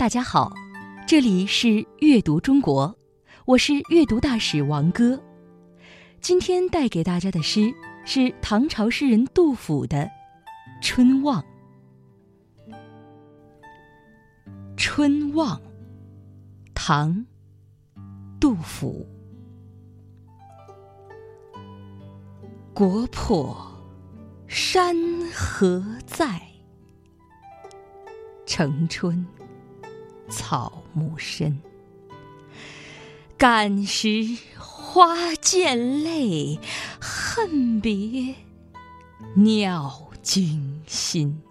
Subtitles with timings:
[0.00, 0.50] 大家好，
[1.06, 2.96] 这里是阅读中国，
[3.44, 5.22] 我是阅读大使王哥。
[6.22, 7.70] 今天带给大家的诗
[8.06, 9.98] 是唐朝诗人杜甫的
[10.80, 11.42] 《春望》。
[14.74, 15.58] 《春望》，
[16.74, 17.14] 唐·
[18.40, 19.06] 杜甫。
[22.72, 23.54] 国破
[24.48, 24.96] 山
[25.30, 26.40] 河在，
[28.46, 29.22] 城春。
[30.30, 31.60] 草木深，
[33.36, 36.58] 感时花溅泪，
[37.00, 38.34] 恨别
[39.34, 41.42] 鸟惊心。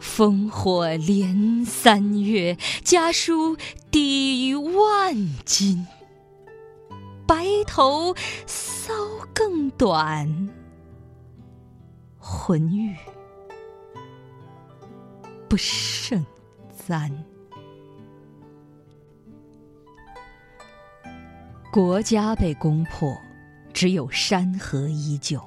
[0.00, 3.56] 烽火连三月，家书
[3.90, 5.14] 抵万
[5.44, 5.86] 金。
[7.26, 8.14] 白头
[8.46, 8.92] 搔
[9.34, 10.50] 更短，
[12.18, 12.96] 浑欲
[15.48, 16.24] 不胜
[16.86, 17.24] 簪。
[21.72, 23.16] 国家被攻破，
[23.72, 25.40] 只有山河依旧。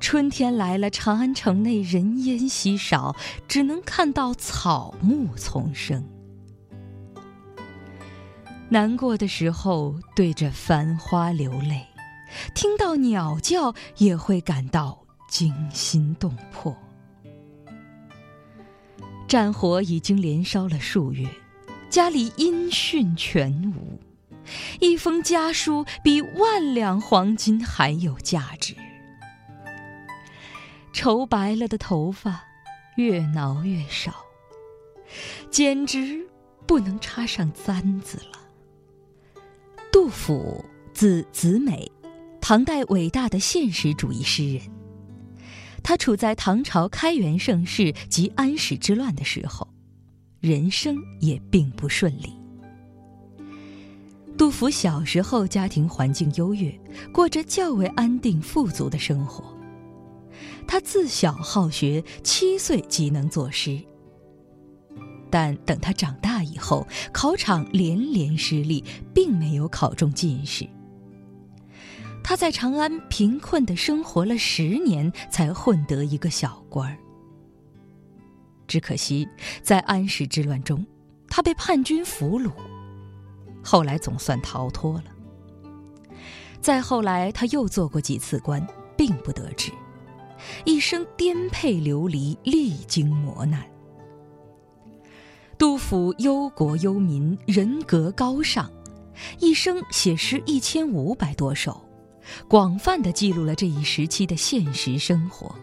[0.00, 3.14] 春天来了，长安城内人烟稀少，
[3.46, 6.04] 只能看到草木丛生。
[8.68, 11.86] 难过的时候，对着繁花流泪；
[12.52, 16.76] 听到鸟叫，也会感到惊心动魄。
[19.28, 21.28] 战火已经连烧了数月，
[21.88, 24.00] 家里音讯全无。
[24.80, 28.74] 一封家书比万两黄金还有价值。
[30.92, 32.44] 愁白了的头发，
[32.96, 34.24] 越挠越少，
[35.50, 36.26] 简直
[36.66, 38.38] 不能插上簪子了。
[39.92, 41.90] 杜甫，字子美，
[42.40, 44.62] 唐代伟大的现实主义诗人。
[45.82, 49.68] 他处在唐朝开元盛世及安史之乱的时候，
[50.40, 52.37] 人生也并不顺利。
[54.38, 56.72] 杜甫小时候家庭环境优越，
[57.12, 59.52] 过着较为安定富足的生活。
[60.64, 63.82] 他自小好学，七岁即能作诗。
[65.28, 68.82] 但等他长大以后，考场连连失利，
[69.12, 70.64] 并没有考中进士。
[72.22, 76.96] 他在长安贫困的生活了十年，才混得一个小官儿。
[78.68, 79.28] 只可惜，
[79.62, 80.86] 在安史之乱中，
[81.28, 82.52] 他被叛军俘虏。
[83.70, 85.04] 后来总算逃脱了。
[86.58, 89.70] 再后来，他又做过几次官，并不得志，
[90.64, 93.62] 一生颠沛流离，历经磨难。
[95.58, 98.72] 杜甫忧国忧民，人格高尚，
[99.38, 101.78] 一生写诗一千五百多首，
[102.48, 105.54] 广泛的记录了这一时期的现实生活，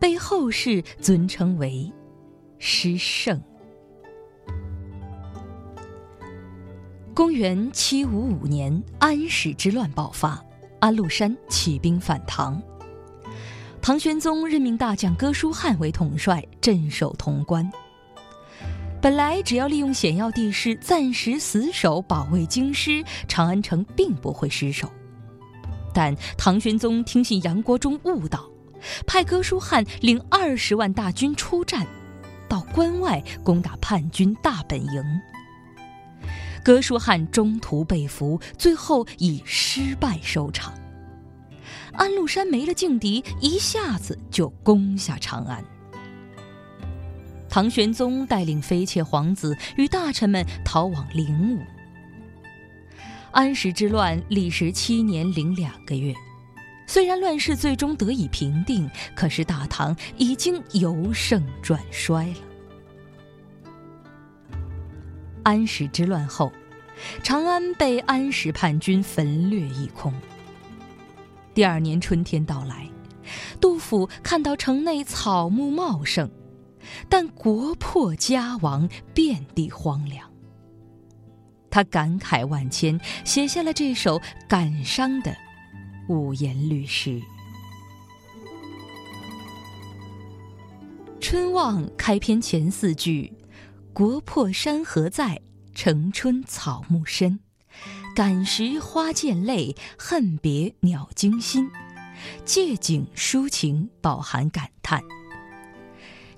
[0.00, 1.92] 被后世尊称为
[2.58, 3.38] “诗圣”。
[7.16, 10.38] 公元七五五年，安史之乱爆发，
[10.80, 12.62] 安禄山起兵反唐。
[13.80, 17.66] 唐玄宗任命大将哥舒翰为统帅，镇守潼关。
[19.00, 24.86] 本来只要利用险要地势，暂时死守保卫京师，长安城并不会失守。
[25.94, 28.46] 但唐玄宗听信杨国忠误导，
[29.06, 31.86] 派哥舒翰领二十万大军出战，
[32.46, 35.02] 到关外攻打叛军大本营。
[36.66, 40.74] 哥舒翰中途被俘，最后以失败收场。
[41.92, 45.64] 安禄山没了劲敌，一下子就攻下长安。
[47.48, 51.62] 唐玄宗带领妃妾皇子与大臣们逃往灵武。
[53.30, 56.12] 安史之乱历时七年零两个月，
[56.88, 62.45] 虽然乱世最终得以平定，可是大唐已经由盛转衰了。
[65.46, 66.50] 安史之乱后，
[67.22, 70.12] 长安被安史叛军焚掠一空。
[71.54, 72.90] 第二年春天到来，
[73.60, 76.28] 杜甫看到城内草木茂盛，
[77.08, 80.28] 但国破家亡，遍地荒凉。
[81.70, 85.32] 他感慨万千，写下了这首感伤的
[86.08, 87.20] 五言律诗。
[91.20, 93.32] 《春望》开篇前四句。
[93.96, 95.40] 国破山河在，
[95.74, 97.40] 城春草木深。
[98.14, 101.70] 感时花溅泪，恨别鸟惊心。
[102.44, 105.02] 借景抒情，饱含感叹。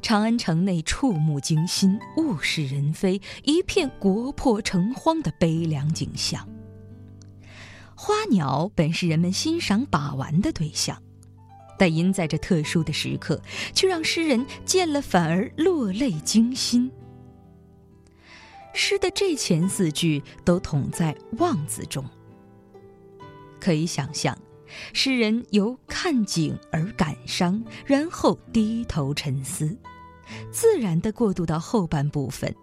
[0.00, 6.49] 长安城内触目惊心，物是人非，一片国破城荒的悲凉景象。
[7.96, 11.02] 花鸟本是人们欣赏把玩的对象，
[11.76, 13.43] 但因在这特殊的时刻，
[13.75, 16.88] 却让诗人见了反而落泪惊心。
[18.80, 22.02] 诗的这前四句都统在“望”字中。
[23.58, 24.38] 可以想象，
[24.92, 29.76] 诗人由看景而感伤，然后低头沉思，
[30.52, 32.54] 自然地过渡到后半部分，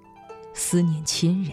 [0.53, 1.51] 思念亲人。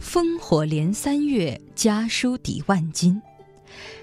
[0.00, 3.22] 烽火连三月，家书抵万金。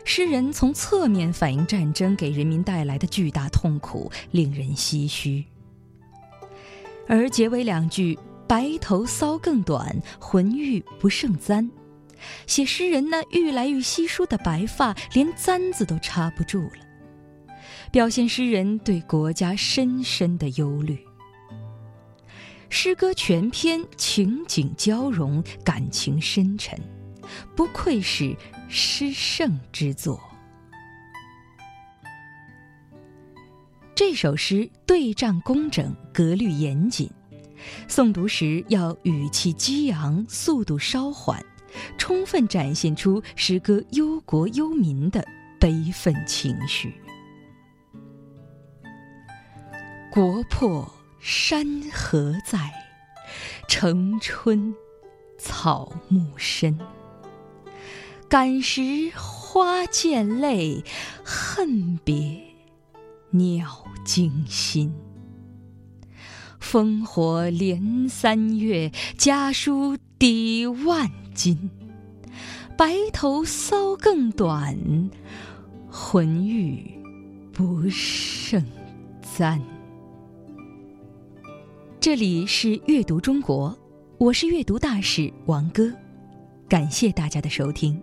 [0.06, 5.44] 诗人从侧面反映战争给人民带来的巨大痛苦，令人唏嘘。
[7.08, 8.18] 而结尾两句
[8.48, 11.70] “白头搔更短，浑欲不胜簪”，
[12.48, 17.56] 写诗人那愈来愈稀疏的白发，连簪子都插不住了，
[17.92, 20.98] 表现诗人对国家深深的忧虑。
[22.70, 26.80] 诗歌全篇情景交融，感情深沉，
[27.56, 28.36] 不愧是
[28.68, 30.20] 诗圣之作。
[33.96, 37.10] 这首诗对仗工整，格律严谨，
[37.88, 41.44] 诵读时要语气激昂，速度稍缓，
[41.98, 45.24] 充分展现出诗歌忧国忧民的
[45.60, 46.94] 悲愤情绪。
[50.12, 50.92] 国破。
[51.26, 52.70] 山河在，
[53.70, 54.76] 城春
[55.38, 56.78] 草木深。
[58.28, 58.82] 感时
[59.16, 60.84] 花溅泪，
[61.24, 62.44] 恨别
[63.36, 64.94] 鸟惊心。
[66.62, 71.72] 烽火连三月，家书抵万金。
[72.78, 74.78] 白头搔更短，
[75.90, 76.92] 浑欲
[77.52, 78.64] 不胜
[79.24, 79.60] 簪。
[82.00, 83.76] 这里是阅读中国，
[84.20, 85.92] 我是阅读大使王哥，
[86.70, 88.00] 感谢大家的收听。